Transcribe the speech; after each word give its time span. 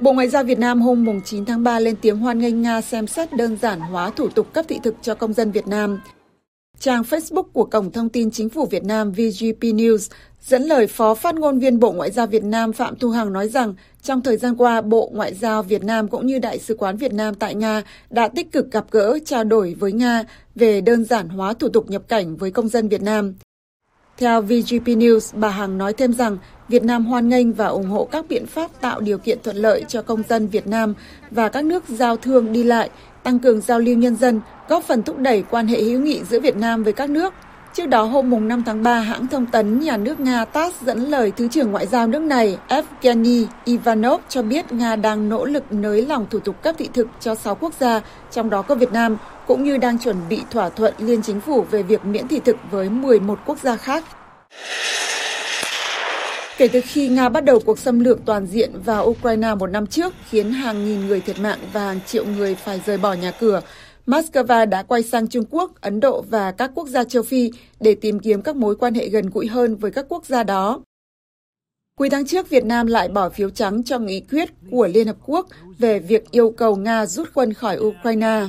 Bộ 0.00 0.12
Ngoại 0.12 0.28
giao 0.28 0.44
Việt 0.44 0.58
Nam 0.58 0.80
hôm 0.80 1.20
9 1.24 1.44
tháng 1.44 1.62
3 1.62 1.78
lên 1.78 1.96
tiếng 2.00 2.18
hoan 2.18 2.38
nghênh 2.38 2.62
Nga 2.62 2.80
xem 2.80 3.06
xét 3.06 3.32
đơn 3.32 3.56
giản 3.62 3.80
hóa 3.80 4.10
thủ 4.10 4.28
tục 4.28 4.52
cấp 4.52 4.64
thị 4.68 4.80
thực 4.82 4.94
cho 5.02 5.14
công 5.14 5.32
dân 5.32 5.50
Việt 5.50 5.68
Nam. 5.68 6.00
Trang 6.78 7.02
Facebook 7.02 7.42
của 7.42 7.64
Cổng 7.64 7.92
Thông 7.92 8.08
tin 8.08 8.30
Chính 8.30 8.48
phủ 8.48 8.66
Việt 8.66 8.84
Nam 8.84 9.12
VGP 9.12 9.60
News 9.60 10.10
dẫn 10.42 10.62
lời 10.62 10.86
Phó 10.86 11.14
Phát 11.14 11.34
ngôn 11.34 11.58
viên 11.58 11.80
Bộ 11.80 11.92
Ngoại 11.92 12.10
giao 12.10 12.26
Việt 12.26 12.44
Nam 12.44 12.72
Phạm 12.72 12.96
Thu 12.96 13.10
Hằng 13.10 13.32
nói 13.32 13.48
rằng 13.48 13.74
trong 14.02 14.22
thời 14.22 14.36
gian 14.36 14.56
qua, 14.56 14.80
Bộ 14.80 15.10
Ngoại 15.12 15.34
giao 15.34 15.62
Việt 15.62 15.84
Nam 15.84 16.08
cũng 16.08 16.26
như 16.26 16.38
Đại 16.38 16.58
sứ 16.58 16.74
quán 16.74 16.96
Việt 16.96 17.12
Nam 17.12 17.34
tại 17.34 17.54
Nga 17.54 17.82
đã 18.10 18.28
tích 18.28 18.52
cực 18.52 18.72
gặp 18.72 18.84
gỡ, 18.90 19.18
trao 19.24 19.44
đổi 19.44 19.74
với 19.78 19.92
Nga 19.92 20.24
về 20.54 20.80
đơn 20.80 21.04
giản 21.04 21.28
hóa 21.28 21.52
thủ 21.52 21.68
tục 21.68 21.90
nhập 21.90 22.02
cảnh 22.08 22.36
với 22.36 22.50
công 22.50 22.68
dân 22.68 22.88
Việt 22.88 23.02
Nam. 23.02 23.34
Theo 24.18 24.42
VGP 24.42 24.86
News, 24.86 25.32
bà 25.34 25.48
Hằng 25.48 25.78
nói 25.78 25.92
thêm 25.92 26.12
rằng 26.12 26.38
Việt 26.68 26.82
Nam 26.82 27.06
hoan 27.06 27.28
nghênh 27.28 27.52
và 27.52 27.66
ủng 27.66 27.86
hộ 27.86 28.04
các 28.04 28.24
biện 28.28 28.46
pháp 28.46 28.80
tạo 28.80 29.00
điều 29.00 29.18
kiện 29.18 29.38
thuận 29.42 29.56
lợi 29.56 29.84
cho 29.88 30.02
công 30.02 30.22
dân 30.28 30.48
Việt 30.48 30.66
Nam 30.66 30.94
và 31.30 31.48
các 31.48 31.64
nước 31.64 31.84
giao 31.88 32.16
thương 32.16 32.52
đi 32.52 32.64
lại, 32.64 32.90
tăng 33.22 33.38
cường 33.38 33.60
giao 33.60 33.80
lưu 33.80 33.96
nhân 33.96 34.16
dân, 34.16 34.40
góp 34.68 34.84
phần 34.84 35.02
thúc 35.02 35.18
đẩy 35.18 35.42
quan 35.50 35.66
hệ 35.66 35.82
hữu 35.82 36.00
nghị 36.00 36.24
giữa 36.24 36.40
Việt 36.40 36.56
Nam 36.56 36.84
với 36.84 36.92
các 36.92 37.10
nước. 37.10 37.34
Trước 37.76 37.86
đó 37.86 38.02
hôm 38.02 38.48
5 38.48 38.62
tháng 38.66 38.82
3, 38.82 39.00
hãng 39.00 39.26
thông 39.26 39.46
tấn 39.46 39.80
nhà 39.80 39.96
nước 39.96 40.20
Nga 40.20 40.44
TASS 40.44 40.82
dẫn 40.82 40.98
lời 40.98 41.32
Thứ 41.36 41.48
trưởng 41.48 41.72
Ngoại 41.72 41.86
giao 41.86 42.06
nước 42.06 42.22
này 42.22 42.58
Evgeny 42.68 43.46
Ivanov 43.64 44.20
cho 44.28 44.42
biết 44.42 44.72
Nga 44.72 44.96
đang 44.96 45.28
nỗ 45.28 45.44
lực 45.44 45.72
nới 45.72 46.06
lỏng 46.06 46.26
thủ 46.30 46.38
tục 46.38 46.62
cấp 46.62 46.74
thị 46.78 46.88
thực 46.94 47.06
cho 47.20 47.34
6 47.34 47.54
quốc 47.54 47.72
gia, 47.80 48.00
trong 48.30 48.50
đó 48.50 48.62
có 48.62 48.74
Việt 48.74 48.92
Nam, 48.92 49.16
cũng 49.46 49.64
như 49.64 49.76
đang 49.76 49.98
chuẩn 49.98 50.16
bị 50.28 50.40
thỏa 50.50 50.68
thuận 50.68 50.94
liên 50.98 51.22
chính 51.22 51.40
phủ 51.40 51.62
về 51.70 51.82
việc 51.82 52.04
miễn 52.04 52.28
thị 52.28 52.40
thực 52.44 52.56
với 52.70 52.88
11 52.88 53.38
quốc 53.46 53.58
gia 53.62 53.76
khác. 53.76 54.04
Kể 56.58 56.68
từ 56.68 56.80
khi 56.84 57.08
Nga 57.08 57.28
bắt 57.28 57.44
đầu 57.44 57.60
cuộc 57.66 57.78
xâm 57.78 58.00
lược 58.00 58.18
toàn 58.24 58.46
diện 58.46 58.70
vào 58.84 59.06
Ukraine 59.06 59.54
một 59.54 59.66
năm 59.66 59.86
trước, 59.86 60.14
khiến 60.30 60.52
hàng 60.52 60.84
nghìn 60.84 61.06
người 61.06 61.20
thiệt 61.20 61.40
mạng 61.40 61.58
và 61.72 61.80
hàng 61.80 62.00
triệu 62.06 62.24
người 62.24 62.54
phải 62.54 62.80
rời 62.86 62.98
bỏ 62.98 63.12
nhà 63.12 63.30
cửa, 63.30 63.60
Moscow 64.06 64.68
đã 64.68 64.82
quay 64.82 65.02
sang 65.02 65.28
Trung 65.28 65.44
Quốc, 65.50 65.80
Ấn 65.80 66.00
Độ 66.00 66.22
và 66.22 66.52
các 66.52 66.70
quốc 66.74 66.88
gia 66.88 67.04
châu 67.04 67.22
Phi 67.22 67.50
để 67.80 67.94
tìm 67.94 68.18
kiếm 68.18 68.42
các 68.42 68.56
mối 68.56 68.76
quan 68.76 68.94
hệ 68.94 69.08
gần 69.08 69.30
gũi 69.30 69.46
hơn 69.46 69.76
với 69.76 69.90
các 69.90 70.06
quốc 70.08 70.26
gia 70.26 70.42
đó. 70.42 70.80
Cuối 71.98 72.10
tháng 72.10 72.26
trước, 72.26 72.50
Việt 72.50 72.64
Nam 72.64 72.86
lại 72.86 73.08
bỏ 73.08 73.28
phiếu 73.28 73.50
trắng 73.50 73.82
cho 73.82 73.98
nghị 73.98 74.20
quyết 74.20 74.48
của 74.70 74.86
Liên 74.86 75.06
Hợp 75.06 75.16
Quốc 75.26 75.46
về 75.78 75.98
việc 75.98 76.30
yêu 76.30 76.50
cầu 76.50 76.76
Nga 76.76 77.06
rút 77.06 77.28
quân 77.34 77.52
khỏi 77.52 77.78
Ukraine. 77.78 78.46